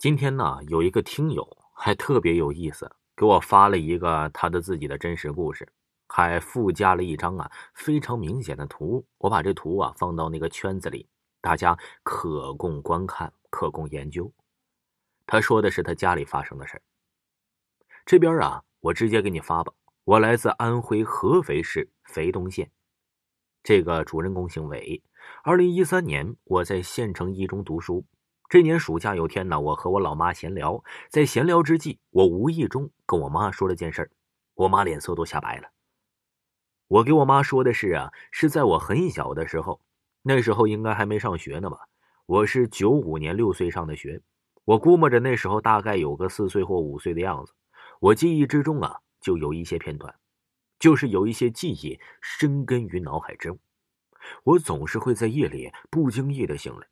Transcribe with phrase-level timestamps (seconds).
[0.00, 5.70] 今天呢，有一个听友还特别有意思，给我发了一个他的自己的真实故事，
[6.08, 9.06] 还附加了一张啊非常明显的图。
[9.18, 11.06] 我把这图啊放到那个圈子里，
[11.42, 14.32] 大家可供观看，可供研究。
[15.26, 16.80] 他说的是他家里发生的事
[18.06, 19.70] 这边啊，我直接给你发吧。
[20.04, 22.70] 我来自安徽合肥市肥东县，
[23.62, 25.02] 这个主人公姓韦。
[25.42, 28.06] 二零一三年，我在县城一中读书。
[28.50, 34.10] 这年暑假有天呢，我和我老妈闲聊，在闲聊之际，我无意中跟我妈说了件事
[34.54, 35.68] 我妈脸色都吓白了。
[36.88, 39.80] 我给我妈说的是啊，是在我很小的时候，
[40.22, 41.78] 那时候应该还没上学呢吧？
[42.26, 44.20] 我是九五年六岁上的学，
[44.64, 47.54] 我估摸着那时候大概有个四岁或五岁的样子。
[48.00, 48.98] 我记忆之中啊。
[49.20, 50.14] 就有一些片段，
[50.78, 53.58] 就是有一些记忆深根于脑海中。
[54.44, 56.86] 我总是会在夜里不经意的醒来，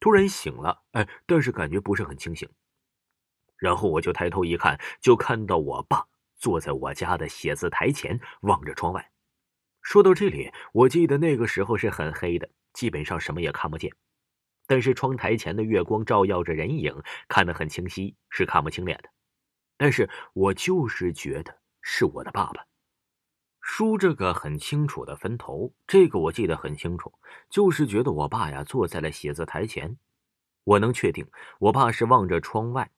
[0.00, 2.48] 突然醒了，哎，但是感觉不是很清醒。
[3.56, 9.10] 然后我就抬头一看，就看到我爸坐在我家的写字台前，望着窗外。
[9.82, 13.92] 说到这里，我记得那个时候是很黑的，基本上什么也看不见。
[14.66, 16.94] 但是窗台前的月光照耀着人影，
[17.28, 19.08] 看得很清晰，是看不清脸的。
[19.76, 21.58] 但是我就是觉得。
[21.80, 22.66] 是我的爸爸，
[23.70, 27.12] 梳着个很清楚的分头，这个我记得很清楚，
[27.50, 29.98] 就是觉得我爸呀坐在了写字台前，
[30.64, 31.28] 我能确定
[31.60, 32.90] 我爸是望着窗外，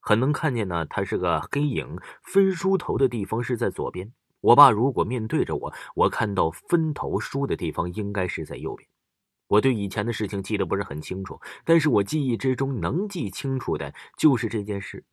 [0.00, 4.12] 很能看见呢，他是个黑影，分梳头的地方是在左边。
[4.40, 8.86] 我爸如果面对着我，我看到分头梳的地方应该是在右边。
[9.46, 15.04] 我对以前的事情记得不是很清楚，但是我记忆之中能记清楚的就是这件事，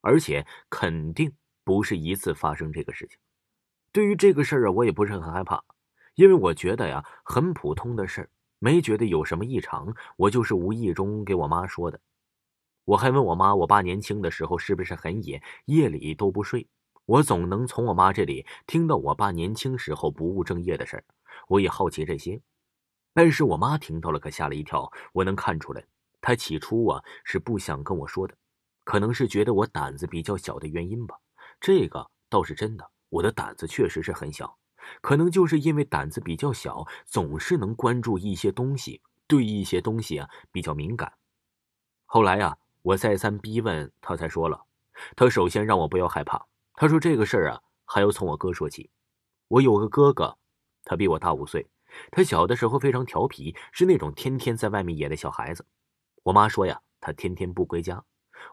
[0.00, 1.34] 而且肯定。
[1.66, 3.18] 不是一次发生这个事情，
[3.94, 5.62] 对于这个事儿啊，我也不是很害怕，
[6.16, 9.94] 因为我觉得呀，很普通的事儿，没觉得有什么异常。
[10.16, 12.00] 我就是无意中给我妈说的。
[12.86, 16.66] 我还问我妈，我爸年轻的时候是不是很野，夜里都不睡？
[17.04, 21.04] 我总能从我妈这里听到我爸年轻时候不务正业的事儿。
[21.46, 22.40] 我也好奇这些，
[23.12, 24.90] 但是我妈听到了，可吓了一跳。
[25.12, 25.84] 我能看出来，
[26.20, 28.34] 她起初啊是不想跟我说的，
[28.82, 31.14] 可能是觉得我胆子比较小的原因吧。
[31.60, 34.58] 这个倒是真的，我的胆子确实是很小，
[35.00, 41.12] 可能就是因为胆子比较小，总是能关注一些东西，对一些东西啊比较敏感。
[42.06, 44.66] 后来呀，我再三逼问他，才说了。
[45.14, 48.90] 他首先让我不要害怕，他说这个事儿啊还要从我哥说起。
[49.46, 50.36] 我有个哥哥，
[50.82, 51.68] 他比我大五岁，
[52.10, 55.64] 他小的时候非常调皮，是那种天天在外面野的小孩子。
[56.24, 58.04] 我妈说呀，他天天不归家。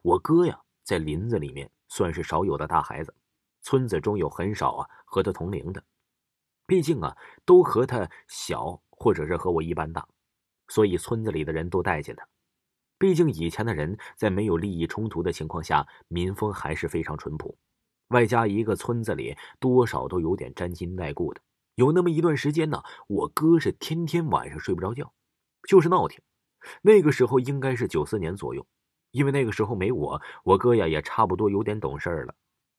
[0.04, 1.72] 我哥呀，在林子里面。
[1.94, 3.14] 算是少有的大孩子，
[3.62, 5.84] 村子中有很少啊和他同龄的，
[6.66, 10.08] 毕竟啊都和他小或者是和我一般大，
[10.68, 12.28] 所以村子里的人都待见他。
[12.98, 17.58] 毕竟以前的人在没有利益冲突的情况下，民风还是非常淳朴，
[18.10, 21.42] 外加一个村子里多少都有点沾亲带故的。
[21.76, 25.14] 有那么一段时间呢，我哥是天天晚上睡不着觉，
[25.68, 26.22] 就是闹挺。
[26.82, 28.68] 那个时候应该是九四年左右。
[29.12, 32.34] 因为那个时候没我，我哥呀也差不多有点懂事儿了。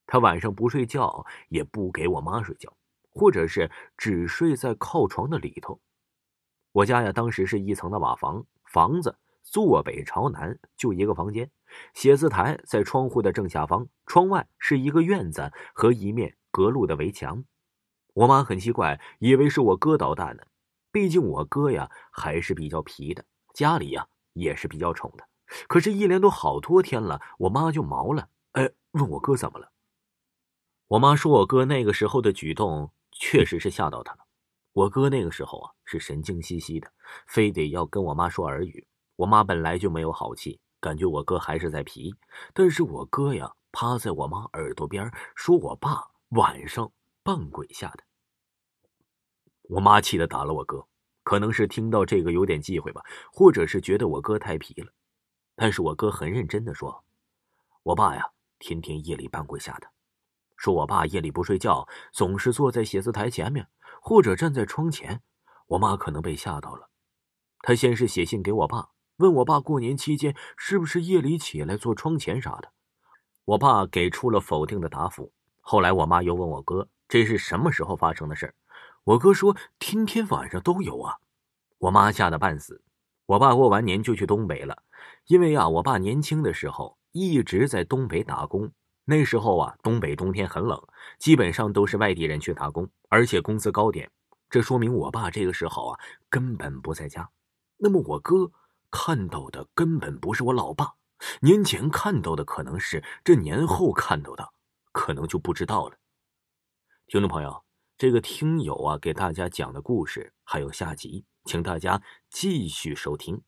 [0.07, 2.77] 他晚上不睡觉，也不给我妈睡觉，
[3.11, 5.81] 或者是只睡在靠床的里头。
[6.73, 11.51] 我家呀当时是一层的瓦房，房子坐北朝南，就一个房间，
[11.95, 17.45] 写字台在窗户的正下方，窗外是一个院子和一面隔路的围墙。
[18.15, 20.43] 我妈很奇怪，以为是我哥捣蛋呢。
[20.91, 23.25] 毕竟我哥呀还是比较皮的，
[23.55, 25.27] 家里呀也是比较宠的。
[25.67, 28.29] 可是，一连都好多天了，我妈就毛了。
[28.53, 29.72] 哎，问我哥怎么了？
[30.93, 34.27] 我妈说，我哥那个时候的举动确实是吓到他了。
[34.75, 36.93] 我哥那个时候啊，是神经兮兮的，
[37.27, 38.87] 非得要跟我妈说耳语。
[39.17, 42.15] 我妈本来就没有好气，感觉我哥还是在皮。
[42.53, 46.93] 但是我哥呀，趴在我妈耳朵边说：“我爸晚上
[47.23, 48.05] 扮鬼吓的。”
[49.71, 50.87] 我妈气得打了我哥，
[51.23, 53.01] 可能是听到这个有点忌讳吧，
[53.33, 54.93] 或者是觉得我哥太皮了。
[55.57, 57.03] 但是我哥很认真的说
[57.83, 59.89] ：“我爸呀，天天夜里扮鬼吓的，
[60.63, 63.67] 说我爸夜里不睡觉，总是坐在写字台前面，
[64.01, 65.21] 或者站在窗前。
[65.67, 66.89] 我妈可能被吓到了，
[67.63, 72.71] 她先是写信给我爸，问我爸过年期间是不是夜里起来坐窗前啥的。
[73.45, 75.33] 我爸给出了否定的答复。
[75.61, 78.55] 后来我妈又问我哥，这是什么时候发生的事
[79.03, 81.17] 我哥说天天晚上都有啊。
[81.79, 82.85] 我妈吓得半死。
[83.27, 84.85] 我爸过完年就去东北了。”
[85.27, 88.71] 因为啊，我爸年轻的时候一直在东北打工。
[89.05, 90.81] 那时候啊东北冬天很冷
[91.19, 94.11] 基本上都是外地人去打工而且工资高点
[94.49, 97.31] 这说明我爸这个时候啊根本不在家。
[97.79, 98.53] 那么我哥
[98.91, 100.93] 看到的根本不是我老爸
[101.41, 104.53] 年前看到的可能是这年后看到的
[104.93, 105.97] 可能就不知道了。
[107.07, 107.65] 听众朋友
[107.97, 113.43] 这个听友啊给大家讲的故事还有下集请大家继续收听。